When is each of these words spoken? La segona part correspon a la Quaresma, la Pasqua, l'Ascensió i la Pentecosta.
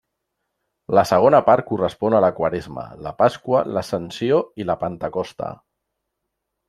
La 0.99 1.03
segona 1.09 1.41
part 1.49 1.65
correspon 1.67 2.15
a 2.19 2.21
la 2.25 2.31
Quaresma, 2.39 2.85
la 3.09 3.11
Pasqua, 3.19 3.61
l'Ascensió 3.75 4.41
i 4.63 4.67
la 4.71 4.81
Pentecosta. 4.85 5.53